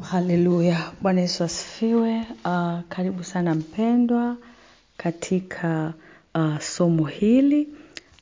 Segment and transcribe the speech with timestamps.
[0.00, 2.18] Haleluya, Bwana Yesu asifiwe.
[2.44, 4.36] Uh, karibu sana mpendwa
[4.96, 5.92] katika
[6.34, 7.68] uh, somo hili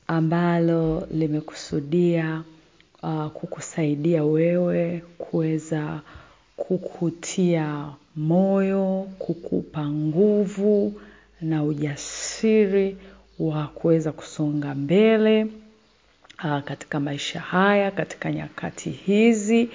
[0.07, 2.43] ambalo limekusudia
[3.03, 5.99] uh, kukusaidia wewe kuweza
[6.57, 7.85] kukutia
[8.15, 10.93] moyo, kukupa nguvu
[11.41, 12.97] na ujasiri
[13.39, 15.43] wa kuweza kusonga mbele
[16.43, 19.69] uh, katika maisha haya, katika nyakati hizi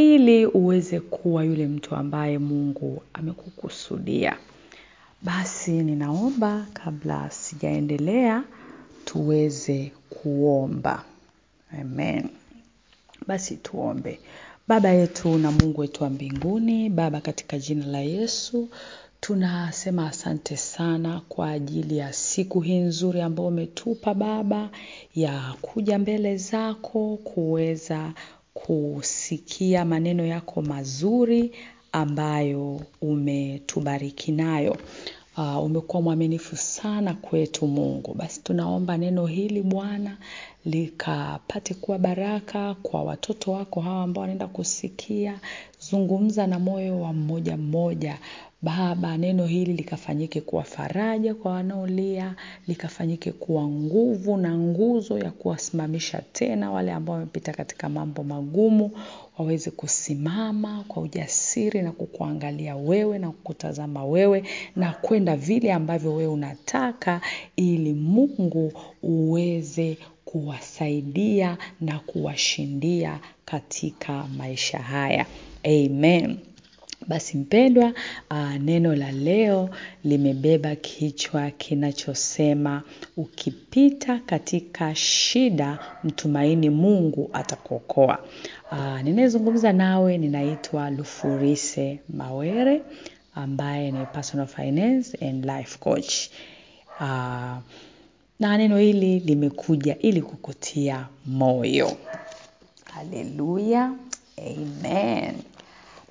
[0.00, 4.36] ili uweze kuwa yule mtu ambaye Mungu amekukusudia.
[5.22, 8.42] Basi ninaomba kabla sijaendelea
[9.04, 11.04] tuweze kuomba.
[11.80, 12.28] Amen.
[13.26, 14.18] Basi tuombe.
[14.68, 18.68] Baba yetu na Mungu wetu wa mbinguni, Baba katika jina la Yesu,
[19.20, 24.70] tunasema asante sana kwa ajili ya siku hii nzuri ambayo umetupa Baba
[25.14, 28.12] ya kuja mbele zako kuweza
[28.54, 31.52] kusikia maneno yako mazuri
[31.92, 34.76] ambayo umetubariki nayo.
[35.36, 38.14] Uh, umekuwa mwaminifu sana kwetu Mungu.
[38.14, 40.16] Basi tunaomba neno hili Bwana
[40.64, 45.38] likapate kuwa baraka kwa watoto wako hawa ambao wanaenda kusikia.
[45.90, 48.18] Zungumza na moyo wa mmoja mmoja.
[48.62, 52.34] Baba, neno hili likafanyike kuwa faraja kwa wanaolia,
[52.68, 58.90] likafanyike kuwa nguvu na nguzo ya kuwasimamisha tena wale ambao wamepita katika mambo magumu,
[59.38, 64.44] waweze kusimama kwa ujasiri na kukuangalia wewe na kukutazama wewe
[64.76, 67.20] na kwenda vile ambavyo wewe unataka
[67.56, 69.98] ili Mungu uweze
[70.32, 75.26] kuwasaidia na kuwashindia katika maisha haya.
[75.64, 76.38] Amen.
[77.08, 77.92] Basi mpendwa,
[78.30, 79.70] uh, neno la leo
[80.04, 82.82] limebeba kichwa kinachosema
[83.16, 88.18] ukipita katika shida mtumaini Mungu atakuokoa.
[88.72, 92.82] Uh, ninayezungumza nawe ninaitwa Lufurise Mawere
[93.34, 96.14] ambaye ni personal finance and life coach.
[97.00, 97.56] Uh,
[98.40, 101.92] na neno hili limekuja ili kukutia moyo.
[102.84, 103.92] Haleluya.
[104.38, 105.34] Amen.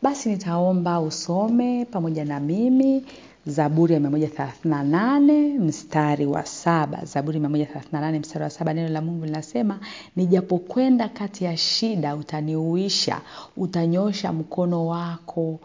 [0.02, 3.06] Basi nitaomba usome pamoja na mimi
[3.46, 7.06] Zaburi ya 138 mstari wa saba.
[7.06, 9.80] Zaburi 138 mstari wa saba, neno la Mungu linasema,
[10.16, 13.22] nijapokwenda kati ya shida utaniuisha,
[13.58, 15.60] utanyosha mkono wako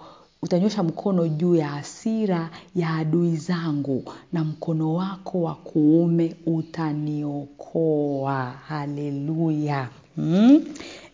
[0.45, 8.45] utanyosha mkono juu ya hasira ya adui zangu na mkono wako wa kuume utaniokoa.
[8.69, 9.89] Haleluya.
[10.17, 10.65] Hmm?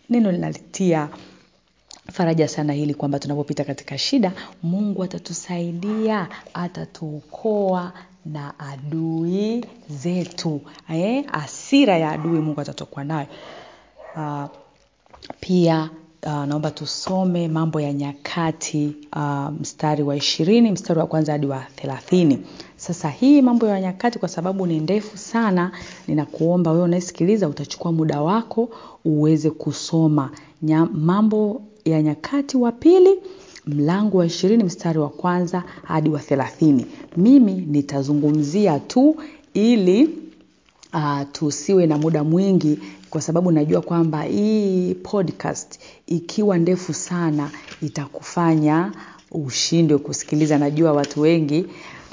[0.09, 1.09] Neno linalitia
[2.11, 4.31] faraja sana hili kwamba tunapopita katika shida,
[4.63, 7.93] Mungu atatusaidia, atatuokoa
[8.25, 10.61] na adui zetu.
[10.89, 13.27] Eh, asira ya adui Mungu atatokwa nayo.
[14.15, 14.45] Uh,
[15.39, 15.89] pia
[16.25, 21.59] uh, naomba tusome mambo ya nyakati uh, mstari wa ishirini mstari wa kwanza hadi wa
[21.75, 22.39] thelathini.
[22.77, 25.71] Sasa hii mambo ya nyakati kwa sababu ni ndefu sana,
[26.07, 28.69] ninakuomba wewe unayesikiliza utachukua muda wako
[29.05, 33.19] uweze kusoma Nya, mambo ya nyakati wa pili
[33.67, 36.85] mlango wa ishirini mstari wa kwanza hadi wa thelathini.
[37.17, 39.15] Mimi nitazungumzia tu
[39.53, 40.09] ili
[40.93, 42.79] uh, tusiwe na muda mwingi
[43.11, 47.51] kwa sababu najua kwamba hii podcast ikiwa ndefu sana
[47.81, 48.91] itakufanya
[49.31, 50.57] ushindwe kusikiliza.
[50.57, 51.65] Najua watu wengi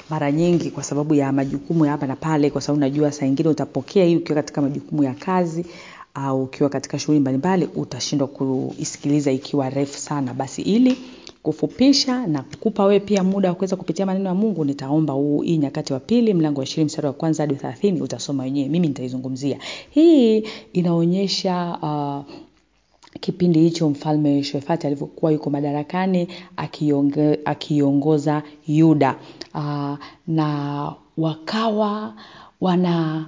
[0.09, 3.49] mara nyingi kwa sababu ya majukumu ya hapa na pale, kwa sababu najua saa ingine
[3.49, 5.65] utapokea hii ukiwa katika majukumu ya kazi
[6.13, 10.33] au ukiwa katika shughuli mbalimbali, utashindwa kuisikiliza ikiwa refu sana.
[10.33, 10.97] Basi ili
[11.43, 15.57] kufupisha na kukupa wewe pia muda wa kuweza kupitia maneno ya Mungu, nitaomba huu hii
[15.57, 18.69] nyakati wa pili mlango wa 20 mstari wa kwanza hadi 30 utasoma wenyewe.
[18.69, 19.57] Mimi nitaizungumzia.
[19.89, 22.33] Hii inaonyesha uh,
[23.19, 29.15] kipindi hicho mfalme Shefati alivyokuwa yuko madarakani akionge, akiongoza Yuda
[29.55, 29.97] uh,
[30.27, 32.13] na wakawa
[32.61, 33.25] wana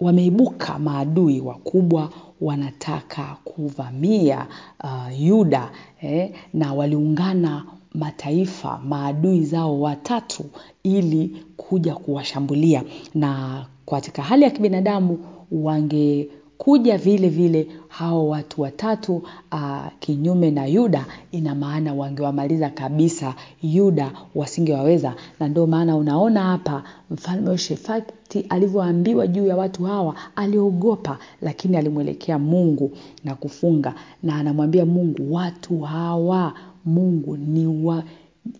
[0.00, 4.46] wameibuka maadui wakubwa wanataka kuvamia
[4.84, 5.70] uh, Yuda
[6.02, 10.44] eh, na waliungana mataifa maadui zao watatu
[10.82, 12.82] ili kuja kuwashambulia,
[13.14, 15.18] na katika hali ya kibinadamu
[15.52, 16.30] wange
[16.60, 19.16] kuja vile vile hao watu watatu
[19.52, 25.14] uh, kinyume na Yuda, ina maana wangewamaliza kabisa Yuda, wasingewaweza.
[25.40, 32.38] Na ndio maana unaona hapa mfalme Shefati alivyoambiwa juu ya watu hawa aliogopa, lakini alimwelekea
[32.38, 32.90] Mungu
[33.24, 36.52] na kufunga, na anamwambia Mungu, watu hawa
[36.84, 38.02] Mungu ni wa,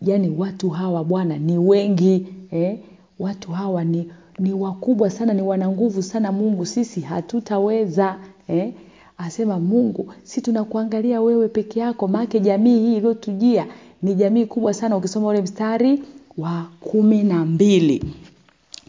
[0.03, 2.79] yani watu hawa Bwana ni wengi eh?
[3.19, 4.07] watu hawa ni
[4.41, 8.73] ni wakubwa sana, ni wana nguvu sana Mungu, sisi hatutaweza eh?
[9.19, 13.67] asema mungu si tunakuangalia wewe peke yako maake jamii hii iliyotujia
[14.03, 16.03] ni jamii kubwa sana ukisoma ule mstari
[16.39, 18.05] wa kumi na mbili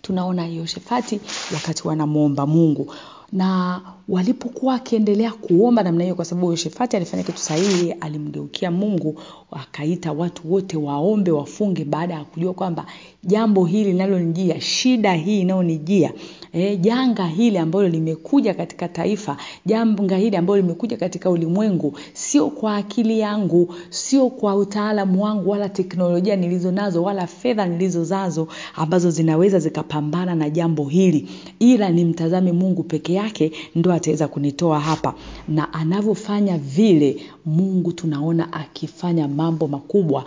[0.02, 1.20] tunaona Yehoshafati
[1.54, 2.94] wakati wanamwomba Mungu
[3.32, 9.20] na walipokuwa wakiendelea kuomba namna hiyo, kwa sababu Yoshefati alifanya kitu sahihi, alimgeukia Mungu,
[9.52, 12.86] akaita watu wote waombe, wafunge, baada ya kujua kwamba
[13.24, 16.14] jambo hili linalonijia, shida hii inayonijia
[16.54, 22.76] E, janga hili ambalo limekuja katika taifa, janga hili ambalo limekuja katika ulimwengu, sio kwa
[22.76, 26.74] akili yangu, sio kwa utaalamu wangu, wala teknolojia nilizo
[27.04, 31.28] wala fedha nilizo nazo ambazo zinaweza zikapambana na jambo hili,
[31.60, 35.14] ila nimtazame Mungu peke yake ndo ataweza kunitoa hapa.
[35.48, 40.26] Na anavyofanya vile, Mungu tunaona akifanya mambo makubwa.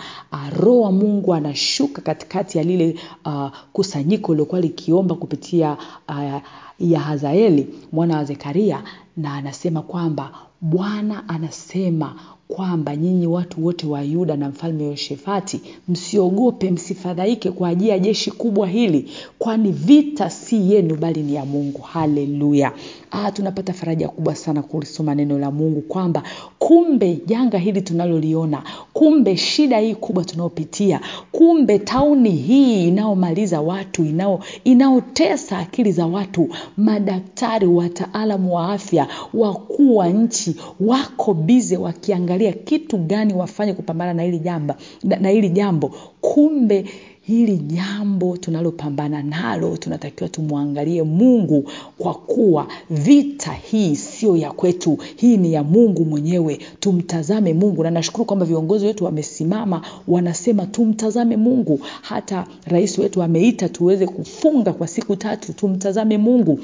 [0.60, 2.83] Roho wa Mungu anashuka katikati ya lile
[3.24, 5.76] uh, kusanyiko liokuwa likiomba kupitia
[6.08, 6.40] uh,
[6.78, 8.82] ya Hazaeli mwana wa Zekaria,
[9.16, 12.14] na anasema kwamba Bwana anasema
[12.48, 18.30] kwamba nyinyi watu wote wa Yuda na mfalme yoshefati msiogope, msifadhaike kwa ajili ya jeshi
[18.30, 21.80] kubwa hili, kwani vita si yenu bali ni ya Mungu.
[21.82, 22.72] Haleluya!
[23.10, 26.22] Ah, tunapata faraja kubwa sana kulisoma neno la Mungu kwamba
[26.58, 28.62] kumbe janga hili tunaloliona,
[28.92, 31.00] kumbe shida hii kubwa tunayopitia,
[31.32, 39.96] kumbe tauni hii inayomaliza watu, inao inaotesa akili za watu, madaktari, wataalamu wa afya, wakuu
[39.96, 44.74] wa nchi wako bize wakiangalia kitu gani wafanye kupambana na hili jambo,
[45.20, 45.88] na hili jambo
[46.20, 46.84] kumbe
[47.26, 55.36] hili jambo tunalopambana nalo tunatakiwa tumwangalie Mungu, kwa kuwa vita hii sio ya kwetu, hii
[55.36, 56.58] ni ya Mungu mwenyewe.
[56.80, 61.80] Tumtazame Mungu, na nashukuru kwamba viongozi wetu wamesimama, wanasema tumtazame Mungu.
[62.02, 66.60] Hata rais wetu ameita tuweze kufunga kwa siku tatu, tumtazame Mungu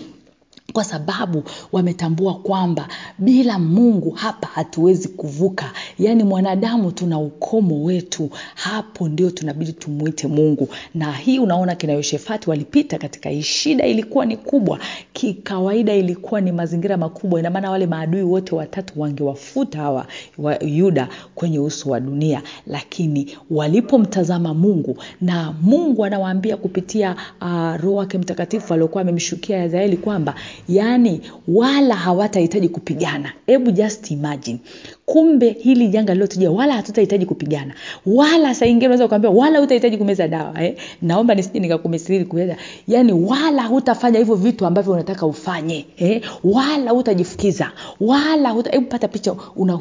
[0.72, 2.88] kwa sababu wametambua kwamba
[3.18, 5.72] bila Mungu hapa hatuwezi kuvuka.
[5.98, 10.68] Yaani mwanadamu tuna ukomo wetu, hapo ndio tunabidi tumwite Mungu.
[10.94, 14.78] Na hii unaona kina Yoshefati walipita katika hii shida, ilikuwa ni kubwa
[15.12, 17.40] kikawaida, ilikuwa ni mazingira makubwa.
[17.40, 20.06] inamaana wale maadui wote watatu wangewafuta hawa
[20.38, 27.94] wa Yuda kwenye uso wa dunia, lakini walipomtazama Mungu na Mungu anawaambia kupitia uh, Roho
[27.94, 30.34] wake Mtakatifu aliokuwa amemshukia Yazaeli kwamba
[30.68, 33.32] yaani wala hawatahitaji kupigana.
[33.46, 34.58] Hebu just imagine,
[35.06, 37.74] kumbe hili janga lilotujia wala hatutahitaji kupigana,
[38.06, 40.76] wala saa unaweza kuambia wala hutahitaji kumeza dawa eh?
[41.02, 42.56] Naomba nisije nikakumisiri kumeza,
[42.88, 46.22] yaani wala hutafanya hivyo vitu ambavyo unataka ufanye eh?
[46.44, 48.70] Wala hutajifukiza wala huta...
[48.70, 49.78] hebu pata picha una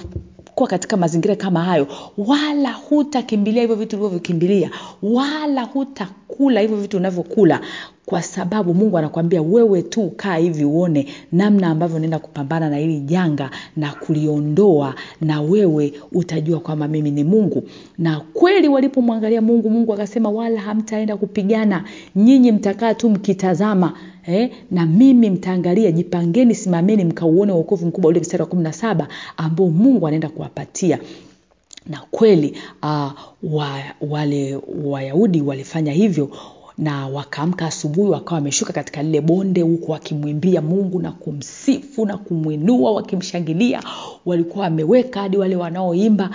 [0.67, 1.87] katika mazingira kama hayo,
[2.17, 4.71] wala hutakimbilia hivyo vitu ulivyokimbilia,
[5.03, 5.63] wala
[6.29, 7.61] hutakula hivyo vitu unavyokula,
[8.05, 12.99] kwa sababu Mungu anakuambia wewe tu kaa hivi uone namna ambavyo naenda kupambana na hili
[12.99, 17.63] janga na kuliondoa, na wewe utajua kwamba mimi ni Mungu.
[17.97, 21.83] Na kweli walipomwangalia Mungu, Mungu akasema, wala hamtaenda kupigana,
[22.15, 23.93] nyinyi mtakaa tu mkitazama
[24.27, 29.07] Eh, na mimi mtaangalia, jipangeni, simameni mkauone uokovu mkubwa, ule mstari wa kumi na saba
[29.37, 30.99] ambao Mungu anaenda kuwapatia
[31.89, 33.11] na kweli uh,
[33.43, 36.29] wa, wale Wayahudi walifanya hivyo
[36.77, 42.91] na wakaamka asubuhi wakawa wameshuka katika lile bonde huku wakimwimbia Mungu na kumsifu na kumwinua
[42.91, 43.83] wakimshangilia.
[44.25, 46.29] Walikuwa wameweka hadi wale wanaoimba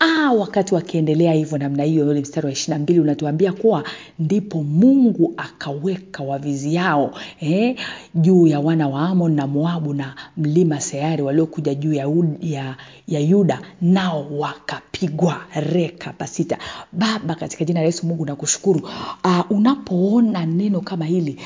[0.00, 3.84] Ah, wakati wakiendelea hivyo namna hiyo, ule mstari wa ishirina mbili unatuambia kuwa
[4.18, 7.76] ndipo Mungu akaweka wavizi yao eh,
[8.14, 12.08] juu ya wana wa Amon na Moabu na mlima Seari waliokuja juu ya,
[12.40, 12.76] ya,
[13.08, 16.58] ya Yuda, nao wakapigwa reka pasita.
[16.92, 18.80] Baba, katika jina la Yesu Mungu nakushukuru.
[19.24, 21.38] Uh, unapoona neno kama hili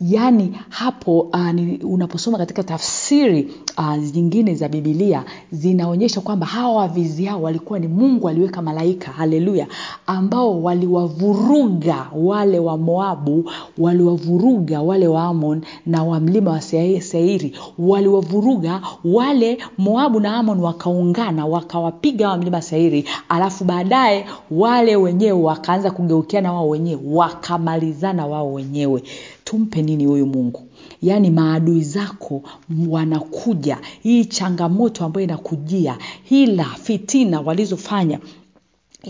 [0.00, 7.24] yaani hapo uh, ni, unaposoma katika tafsiri uh, nyingine za bibilia zinaonyesha kwamba hawa wavizi
[7.24, 9.66] hao walikuwa ni Mungu aliweka malaika, haleluya,
[10.06, 18.80] ambao waliwavuruga wale wa Moabu, waliwavuruga wale wa Amon na wa mlima wa Seiri, waliwavuruga
[19.04, 26.52] wale Moabu na Amon, wakaungana wakawapiga wa mlima Seiri, alafu baadaye wale wenyewe wakaanza kugeukiana
[26.52, 29.02] wao wenyewe wakamalizana wao wenyewe.
[29.46, 30.68] Tumpe nini huyu Mungu?
[31.02, 32.42] Yaani maadui zako
[32.88, 38.18] wanakuja, hii changamoto ambayo inakujia, hila fitina walizofanya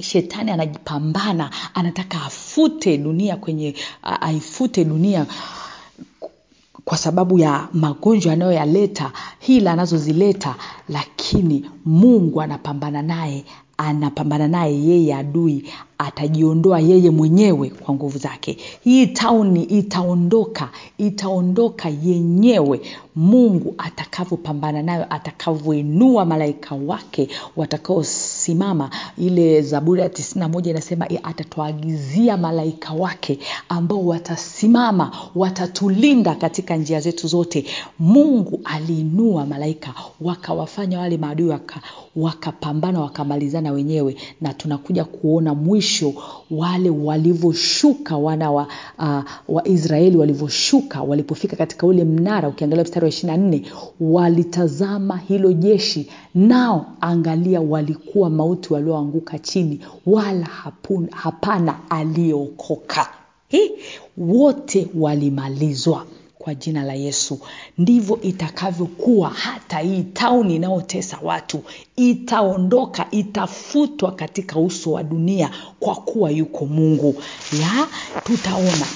[0.00, 5.26] Shetani anajipambana, anataka afute dunia kwenye aifute dunia
[6.84, 10.54] kwa sababu ya magonjwa anayoyaleta, hila anazozileta,
[10.88, 13.44] lakini Mungu anapambana naye
[13.78, 15.64] anapambana naye yeye adui
[15.98, 18.56] atajiondoa yeye mwenyewe kwa nguvu zake.
[18.84, 22.80] Hii tauni itaondoka itaondoka yenyewe.
[23.16, 28.90] Mungu atakavyopambana nayo atakavyoinua malaika wake watakaosimama.
[29.18, 33.38] Ile zaburi ya tisini na moja inasema atatuagizia malaika wake
[33.68, 37.64] ambao watasimama watatulinda katika njia zetu zote.
[37.98, 41.80] Mungu aliinua malaika wakawafanya wale maadui waka
[42.16, 44.16] wakapambana wakamalizana wenyewe.
[44.40, 45.85] Na tunakuja kuona mwisho
[46.50, 48.66] wale walivyoshuka wana wa,
[48.98, 53.62] uh, wa israeli walivyoshuka walipofika katika ule mnara ukiangalia mstari wa ishiri na nne
[54.00, 63.08] walitazama hilo jeshi nao angalia walikuwa mauti walioanguka chini wala hapun, hapana aliyeokoka.
[64.16, 66.06] Wote walimalizwa
[66.46, 67.38] kwa jina la yesu.
[67.78, 71.62] Ndivyo itakavyokuwa hata hii tauni inayotesa watu.
[71.96, 75.50] Itaondoka itafutwa katika uso wa dunia
[75.80, 77.22] kwa kuwa yuko mungu.
[77.60, 77.86] Ya
[78.24, 78.86] tutaona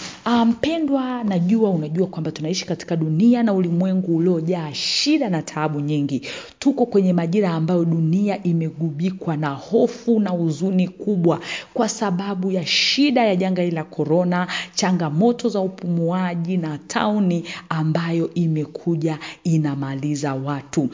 [0.46, 6.22] mpendwa um, najua unajua kwamba tunaishi katika dunia na ulimwengu uliojaa shida na taabu nyingi.
[6.58, 11.40] Tuko kwenye majira ambayo dunia imegubikwa na hofu na huzuni kubwa
[11.74, 18.34] kwa sababu ya shida ya janga hili la korona changamoto za upumuaji na tauni ambayo
[18.34, 20.88] imekuja inamaliza watu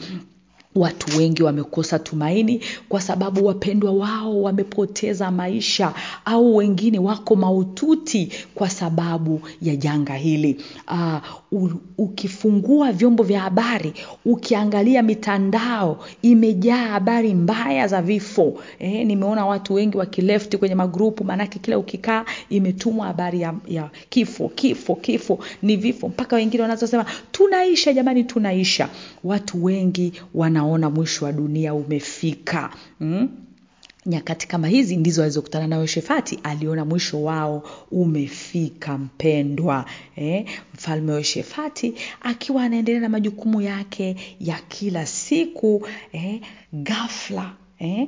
[0.79, 5.93] watu wengi wamekosa tumaini kwa sababu wapendwa wao wamepoteza maisha
[6.25, 10.61] au wengine wako maututi kwa sababu ya janga hili.
[10.87, 11.17] Uh,
[11.51, 13.93] u, ukifungua vyombo vya habari
[14.25, 18.59] ukiangalia mitandao imejaa habari mbaya za vifo.
[18.79, 24.49] Eh, nimeona watu wengi wakilefti kwenye magrupu maanake kila ukikaa imetumwa habari ya, ya kifo
[24.49, 26.07] kifo kifo ni vifo.
[26.07, 28.89] Mpaka wengine wanazosema tunaisha jamani tunaisha.
[29.23, 32.69] Watu wengi wanaona mwisho wa dunia umefika.
[32.99, 33.29] Mm?
[34.07, 39.85] Nyakati kama hizi ndizo alizokutana nayo shefati aliona mwisho wao umefika mpendwa
[40.15, 40.45] eh?
[40.73, 41.23] mfalme wa
[42.21, 46.41] akiwa anaendelea na majukumu yake ya kila siku eh?
[46.73, 48.07] gafla eh?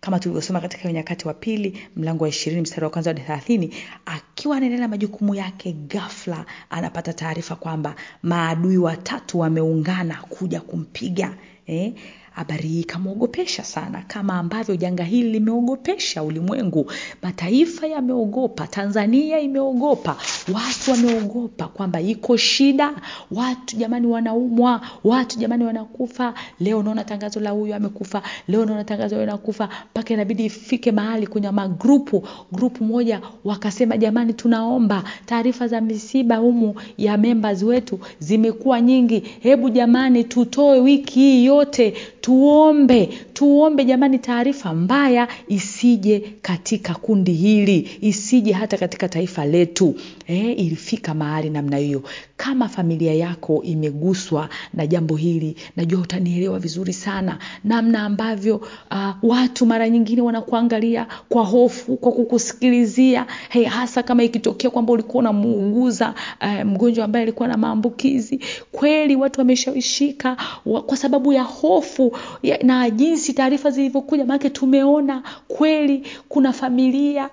[0.00, 3.74] kama tulivyosoma katika nyakati wa pili mlango wa ishirini mstari wa kwanza hadi thelathini
[4.06, 11.34] akiwa anaendelea na majukumu yake gafla anapata taarifa kwamba maadui watatu wameungana kuja kumpiga
[11.66, 11.92] eh?
[12.34, 16.92] Habari hii ikamwogopesha sana kama ambavyo janga hili limeogopesha ulimwengu.
[17.22, 20.16] Mataifa yameogopa tanzania imeogopa
[20.54, 22.92] watu wameogopa kwamba iko shida
[23.30, 26.34] watu jamani wanaumwa watu jamani wanakufa.
[26.60, 31.50] Leo unaona tangazo la huyu amekufa leo unaona tangazo anakufa mpaka inabidi ifike mahali kwenye
[31.50, 32.28] magrupu.
[32.52, 39.20] Grupu moja wakasema jamani tunaomba taarifa za misiba humu ya members wetu zimekuwa nyingi.
[39.40, 47.90] Hebu jamani tutoe wiki hii yote tuombe tuombe jamani taarifa mbaya isije katika kundi hili
[48.00, 49.94] isije hata katika taifa letu.
[50.26, 52.02] Eh, ilifika mahali namna hiyo
[52.36, 57.38] kama familia yako imeguswa na jambo hili najua utanielewa vizuri sana.
[57.64, 58.56] Namna ambavyo
[58.90, 63.26] uh, watu mara nyingine wanakuangalia kwa hofu kwa kukusikilizia.
[63.48, 68.40] Hey, hasa kama ikitokea kwamba ulikuwa unamuuguza uh, mgonjwa ambaye alikuwa na maambukizi.
[68.72, 70.36] Kweli watu wameshawishika
[70.66, 74.24] wa, kwa sababu ya hofu ya, na jinsi taarifa zilivyokuja.
[74.24, 77.30] Maanake tumeona kweli kuna familia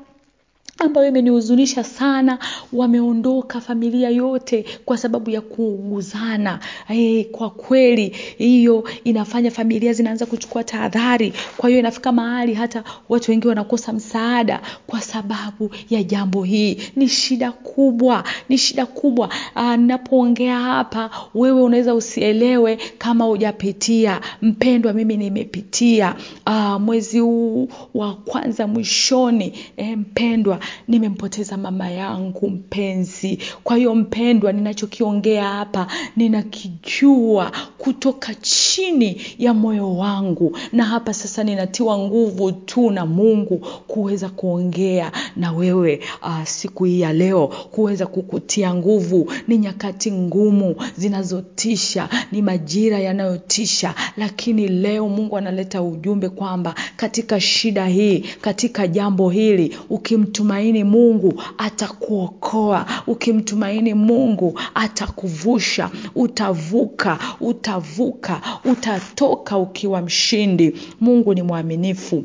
[0.78, 2.40] ambayo imenihuzunisha sana.
[2.74, 6.60] Wameondoka familia yote kwa sababu ya kuuguzana.
[6.88, 11.34] Hey, kwa kweli hiyo inafanya familia zinaanza kuchukua tahadhari.
[11.58, 16.78] Kwa hiyo inafika mahali hata watu wengi wanakosa msaada kwa sababu ya jambo hii.
[16.96, 19.30] Ni shida kubwa ni shida kubwa.
[19.78, 24.22] Ninapoongea hapa wewe unaweza usielewe kama hujapitia.
[24.42, 26.16] Mpendwa mimi nimepitia.
[26.48, 33.40] Aa, mwezi huu wa kwanza mwishoni e, mpendwa nimempoteza mama yangu mpenzi.
[33.64, 40.58] Kwa hiyo mpendwa ninachokiongea hapa ninakijua kutoka chini ya moyo wangu.
[40.72, 47.00] Na hapa sasa ninatiwa nguvu tu na mungu kuweza kuongea na wewe uh, siku hii
[47.02, 49.32] ya leo kuweza kukutia nguvu.
[49.48, 53.96] Ni nyakati ngumu zinazotisha ni majira yanayotisha.
[54.18, 59.78] Lakini leo mungu analeta ujumbe kwamba katika shida hii katika jambo hili
[60.52, 62.86] ukimtumaini mungu atakuokoa.
[63.08, 70.74] Ukimtumaini mungu atakuvusha utavuka utavuka utatoka ukiwa mshindi.
[71.02, 72.24] Mungu ni mwaminifu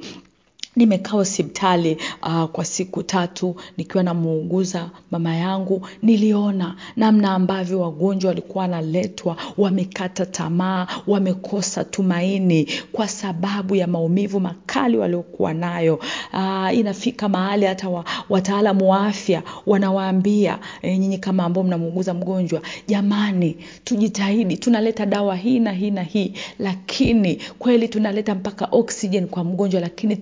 [0.77, 8.63] nimekaa hospitali uh, kwa siku tatu nikiwa namuuguza mama yangu niliona namna ambavyo wagonjwa walikuwa
[8.63, 16.01] wanaletwa wamekata tamaa wamekosa tumaini kwa sababu ya maumivu makali waliokuwa nayo.
[16.33, 22.61] Uh, inafika mahali hata wa, wataalamu wa afya wanawaambia e, nyinyi kama ambao mnamuuguza mgonjwa
[22.87, 29.45] jamani tujitahidi tunaleta dawa hii na hii na hii lakini kweli tunaleta mpaka oxygen kwa
[29.45, 30.17] mgonjwa lakini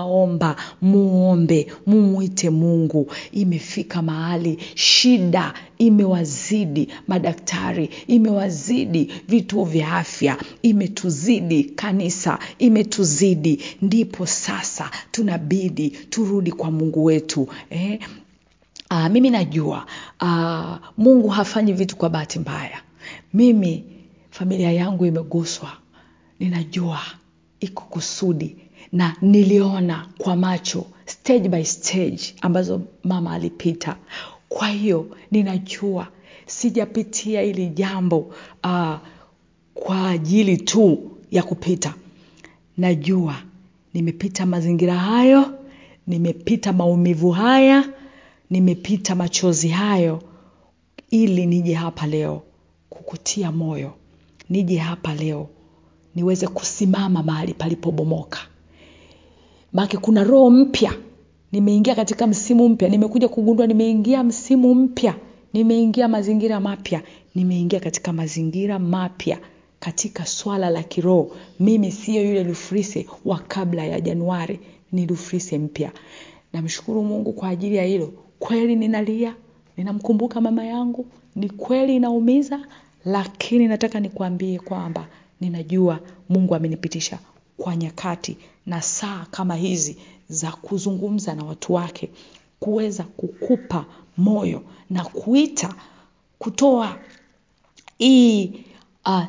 [0.00, 3.12] tunawaomba muombe mumwite mungu.
[3.32, 13.62] Imefika mahali shida imewazidi madaktari imewazidi vituo vya afya imetuzidi kanisa imetuzidi.
[13.82, 18.00] Ndipo sasa tunabidi turudi kwa mungu wetu eh?
[18.90, 19.86] Aa, mimi najua
[20.20, 22.80] aa, mungu hafanyi vitu kwa bahati mbaya.
[23.34, 23.84] Mimi
[24.30, 25.72] familia yangu imeguswa.
[26.40, 27.00] Ninajua
[27.60, 28.56] iko kusudi
[28.92, 33.96] na niliona kwa macho stage by stage ambazo mama alipita.
[34.48, 36.08] Kwa hiyo ninajua
[36.46, 38.18] sijapitia hili jambo
[38.64, 38.94] uh,
[39.74, 41.94] kwa ajili tu ya kupita.
[42.76, 43.36] Najua
[43.94, 45.54] nimepita mazingira hayo
[46.06, 47.88] nimepita maumivu haya
[48.50, 50.22] nimepita machozi hayo
[51.10, 52.42] ili nije hapa leo
[52.90, 53.92] kukutia moyo.
[54.50, 55.48] Nije hapa leo
[56.14, 58.38] niweze kusimama mahali palipobomoka
[59.72, 60.92] maake kuna roho mpya.
[61.52, 62.88] Nimeingia katika msimu mpya.
[62.88, 65.14] Nimekuja kugundua nimeingia msimu mpya.
[65.52, 67.02] Nimeingia mazingira mapya.
[67.34, 69.38] Nimeingia katika mazingira mapya.
[69.80, 71.30] Katika swala la kiroho.
[71.60, 74.60] Mimi siyo yule lufrise wa kabla ya januari.
[74.92, 75.92] Ni lufrise mpya.
[76.52, 78.12] Namshukuru mungu kwa ajili ya hilo.
[78.38, 79.34] Kweli ninalia.
[79.76, 81.06] Ninamkumbuka mama yangu.
[81.36, 82.60] Ni kweli inaumiza.
[83.04, 85.06] Lakini nataka nikuambie kwamba
[85.40, 87.18] ninajua mungu amenipitisha
[87.60, 88.36] kwa nyakati
[88.66, 89.96] na saa kama hizi
[90.28, 92.10] za kuzungumza na watu wake
[92.60, 93.84] kuweza kukupa
[94.16, 95.74] moyo na kuita
[96.38, 96.98] kutoa
[97.98, 98.64] hii
[99.06, 99.24] uh,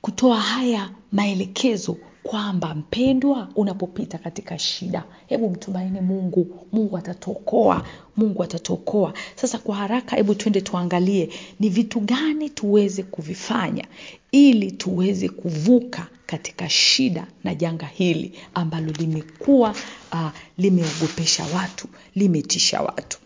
[0.00, 9.12] kutoa haya maelekezo kwamba mpendwa unapopita katika shida hebu mtumaini mungu mungu atatokoa mungu atatokoa
[9.36, 11.28] sasa kwa haraka hebu twende tuangalie
[11.60, 13.84] ni vitu gani tuweze kuvifanya
[14.32, 19.74] ili tuweze kuvuka katika shida na janga hili ambalo limekuwa
[20.12, 23.18] uh, limeogopesha watu limetisha watu.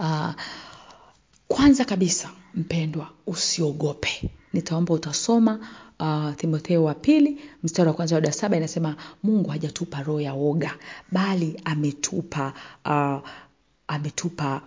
[0.00, 0.30] Uh,
[1.48, 5.58] kwanza kabisa mpendwa usiogope nitaomba utasoma
[6.00, 10.74] uh, timotheo wa pili mstari wa kwanza wada saba inasema mungu hajatupa roho ya oga
[11.12, 12.52] bali ametupa
[12.84, 13.28] uh,
[13.88, 14.60] ametupa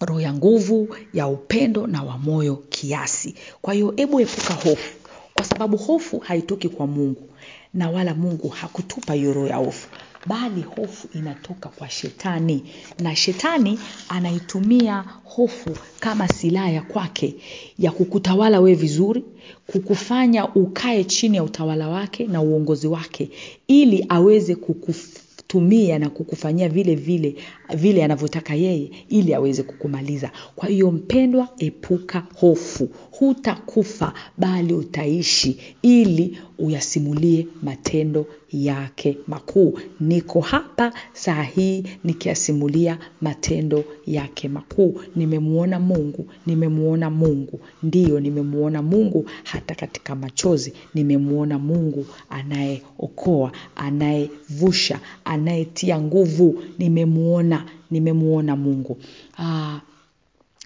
[0.00, 3.34] roho ya nguvu ya upendo na wa moyo kiasi.
[3.62, 4.94] Kwa hiyo hebu epuka hofu
[5.34, 7.28] kwa sababu hofu haitoki kwa mungu
[7.74, 9.88] na wala mungu hakutupa hiyo roho ya hofu
[10.28, 12.62] bali hofu inatoka kwa shetani.
[12.98, 17.34] Na shetani anaitumia hofu kama silaha ya kwake
[17.78, 19.24] ya kukutawala wewe vizuri
[19.66, 23.30] kukufanya ukae chini ya utawala wake na uongozi wake
[23.68, 27.34] ili aweze kukutumia na kukufanyia vile vile
[27.74, 30.30] vile anavyotaka yeye ili aweze kukumaliza.
[30.56, 32.88] Kwa hiyo mpendwa epuka hofu.
[33.10, 39.78] Hutakufa bali utaishi ili uyasimulie matendo yake makuu.
[40.00, 45.00] Niko hapa saa hii nikiasimulia matendo yake makuu.
[45.16, 47.60] Nimemwona mungu nimemwona mungu.
[47.82, 50.72] Ndiyo nimemuona mungu hata katika machozi.
[50.94, 56.62] Nimemwona mungu anayeokoa anayevusha anayetia nguvu.
[56.78, 58.98] Nimemwona, nimemwona mungu.
[59.38, 59.80] Aa,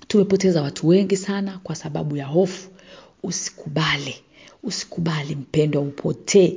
[0.09, 2.68] tumepoteza watu wengi sana kwa sababu ya hofu.
[3.23, 4.14] Usikubali
[4.62, 6.55] usikubali mpendwa upotee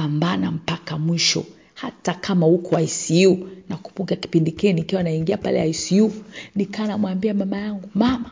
[0.00, 1.44] pambana mpaka mwisho.
[1.74, 6.12] Hata kama huko icu nakumbuka kipindi kile nikiwa naingia pale icu
[6.54, 8.30] nikaa namwambia mama yangu mama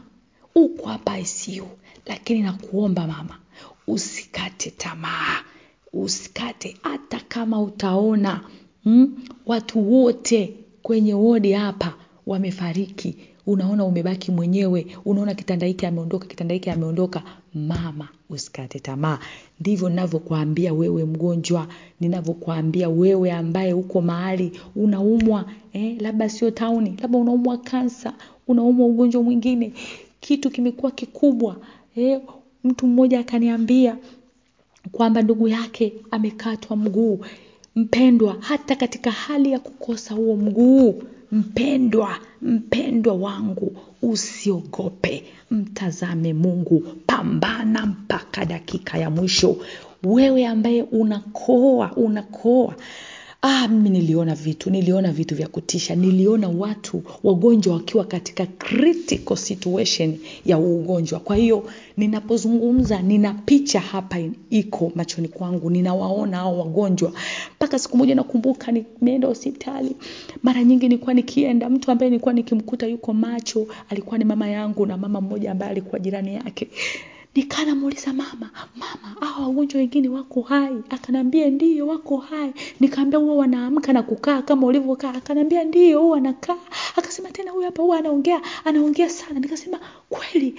[0.55, 1.67] uko hapa icu
[2.07, 3.39] lakini nakuomba mama
[3.87, 5.43] usikate tamaa
[5.93, 8.41] usikate hata kama utaona
[8.85, 11.95] mm, watu wote kwenye wodi hapa
[12.27, 13.17] wamefariki
[13.49, 17.23] unaona umebaki mwenyewe unaona kitanda hiki ameondoka kitanda hiki ameondoka
[17.55, 19.19] mama usikate tamaa.
[19.61, 21.67] Ndivyo ninavyokuambia wewe mgonjwa
[22.01, 28.13] ninavyokuambia wewe ambaye uko mahali unaumwa eh, labda sio tauni labda unaumwa kansa
[28.49, 29.73] unaumwa ugonjwa mwingine
[30.21, 31.57] kitu kimekuwa kikubwa
[31.97, 32.21] eh,
[32.65, 33.97] mtu mmoja akaniambia
[34.93, 37.21] kwamba ndugu yake amekatwa mguu
[37.79, 45.25] mpendwa hata katika hali ya kukosa huo mguu mpendwa mpendwa wangu usiogope.
[45.51, 49.57] Mtazame mungu pambana mpaka dakika ya mwisho.
[50.05, 52.75] Wewe ambaye unakoa unakoa
[53.43, 60.19] Ah, mimi niliona vitu, niliona vitu vya kutisha, niliona watu wagonjwa wakiwa katika critical situation
[60.47, 61.21] ya ugonjwa.
[61.21, 64.19] Kwa hiyo ninapozungumza, nina picha hapa
[64.51, 67.13] iko machoni kwangu, ninawaona hao wagonjwa.
[67.57, 69.97] Mpaka siku moja nakumbuka nimeenda hospitali,
[70.43, 74.97] mara nyingi nilikuwa nikienda, mtu ambaye nilikuwa nikimkuta yuko macho alikuwa ni mama yangu na
[74.97, 76.69] mama mmoja ambaye alikuwa jirani yake
[77.39, 80.77] nikaa namuuliza mama mama hawa wagonjwa wengine wako hai?
[80.91, 82.53] Akanambia ndio wako hai.
[82.81, 85.15] Nikaambia huwa wanaamka na kukaa kama ulivyokaa.
[85.15, 86.57] Akanambia ndio huwa anakaa.
[86.97, 89.41] akasema tena huyu hapa huwa anaongea anaongea sana.
[89.41, 90.55] Nikasema kweli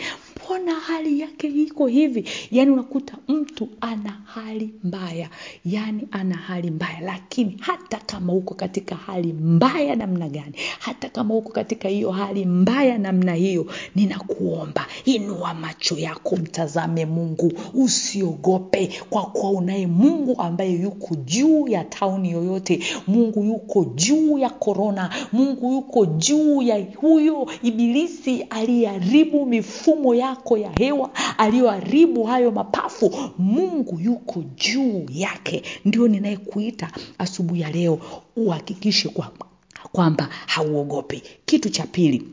[0.46, 2.30] mbona hali yake iko hivi?
[2.52, 5.30] Yaani unakuta mtu ana hali mbaya
[5.66, 11.34] yaani ana hali mbaya lakini hata kama uko katika hali mbaya namna gani hata kama
[11.36, 13.66] uko katika hiyo hali mbaya namna hiyo
[13.96, 16.36] ninakuomba inua macho yako
[16.70, 17.54] mtazame mungu.
[17.74, 22.80] Usiogope kwa kuwa unaye mungu ambaye yuko juu ya tauni yoyote.
[23.08, 30.72] Mungu yuko juu ya korona mungu yuko juu ya huyo ibilisi aliyeharibu mifumo yako ya
[30.78, 33.12] hewa aliyoharibu hayo mapafu.
[33.38, 35.64] Mungu yuko juu yake.
[35.86, 38.00] Ndio ninayekuita asubuhi ya leo.
[38.36, 39.46] Uhakikishe kwamba
[39.92, 41.24] kwamba hauogopi.
[41.46, 42.24] Kitu cha pili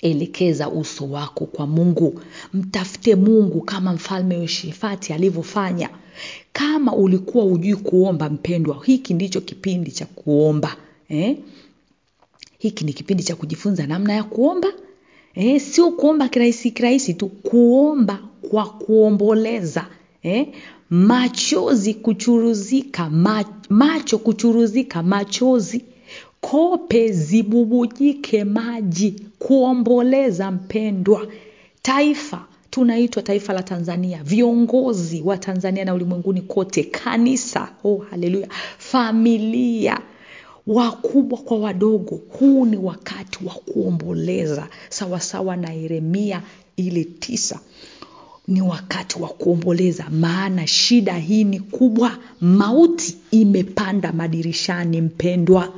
[0.00, 2.20] elekeza uso wako kwa mungu
[2.54, 5.90] mtafute mungu kama mfalme yoshifati alivyofanya
[6.52, 10.76] kama ulikuwa hujui kuomba mpendwa hiki ndicho kipindi cha kuomba
[11.08, 11.36] eh?
[12.58, 14.68] hiki ni kipindi cha kujifunza namna ya kuomba
[15.34, 15.60] eh?
[15.60, 18.18] sio kuomba kirahisi kirahisi tu kuomba
[18.50, 19.86] kwa kuomboleza
[20.22, 20.46] eh?
[20.90, 25.84] machozi kuchuruzika ma, macho kuchuruzika machozi
[26.40, 31.26] kope zibubujike maji kuomboleza mpendwa.
[31.82, 34.20] Taifa tunaitwa taifa la tanzania.
[34.24, 40.00] Viongozi wa tanzania na ulimwenguni kote kanisa oh haleluya familia
[40.66, 44.68] wakubwa kwa wadogo huu ni wakati wa kuomboleza.
[44.88, 46.42] Sawasawa na yeremia
[46.76, 47.60] ile tisa
[48.48, 50.04] ni wakati wa kuomboleza.
[50.10, 55.72] Maana shida hii ni kubwa mauti imepanda madirishani mpendwa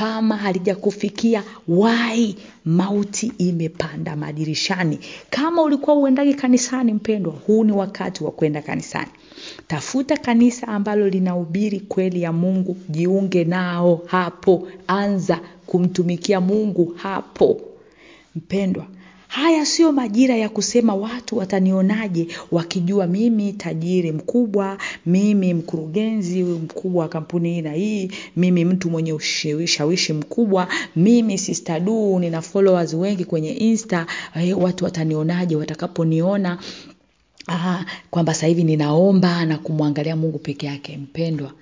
[0.00, 4.98] kama halijakufikia wai mauti imepanda madirishani.
[5.30, 9.10] Kama ulikuwa uendagi kanisani mpendwa huu ni wakati wa kwenda kanisani.
[9.66, 14.68] Tafuta kanisa ambalo linahubiri kweli ya mungu jiunge nao hapo.
[14.86, 17.60] Anza kumtumikia mungu hapo.
[18.36, 18.86] Mpendwa
[19.30, 27.08] haya sio majira ya kusema watu watanionaje wakijua mimi tajiri mkubwa mimi mkurugenzi mkubwa wa
[27.08, 33.50] kampuni hii na hii mimi mtu mwenye ushawishi mkubwa mimi sistadu nina followers wengi kwenye
[33.52, 34.06] insta.
[34.36, 36.58] Eh, watu watanionaje watakaponiona?
[38.10, 40.96] Kwamba sasa hivi ninaomba na kumwangalia mungu peke yake.
[40.96, 41.52] Mpendwa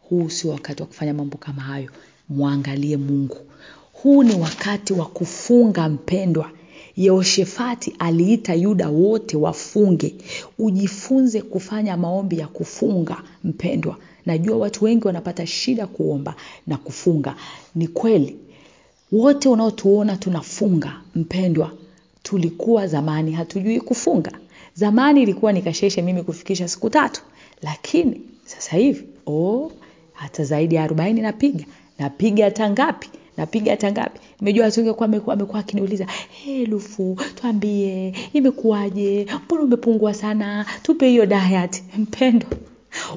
[0.00, 1.90] huu sio wakati wa kufanya mambo kama hayo.
[2.28, 3.36] Mwangalie mungu.
[3.92, 6.50] Huu ni wakati wa kufunga mpendwa
[6.96, 10.14] yehoshefati aliita yuda wote wafunge.
[10.58, 13.96] Ujifunze kufanya maombi ya kufunga mpendwa.
[14.26, 16.34] Najua watu wengi wanapata shida kuomba
[16.66, 17.36] na kufunga.
[17.74, 18.36] Ni kweli
[19.12, 21.72] wote unaotuona tunafunga mpendwa.
[22.22, 24.32] Tulikuwa zamani hatujui kufunga.
[24.74, 27.22] Zamani ilikuwa nikasheshe mimi kufikisha siku tatu.
[27.62, 29.72] Lakini sasa hivi oh,
[30.12, 31.64] hata zaidi ya arobaini napiga.
[31.98, 34.20] Napiga hata ngapi napiga hata ngapi?
[34.40, 34.94] Nimejua watu wengi
[35.32, 39.26] amekuwa akiniuliza hey, lufu twambie imekuwaje?
[39.44, 40.66] Mbona umepungua sana?
[40.82, 41.82] Tupe hiyo diet.
[41.98, 42.46] Mpendo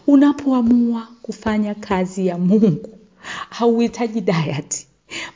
[0.07, 2.89] unapoamua kufanya kazi ya mungu
[3.49, 4.85] hauhitaji diet.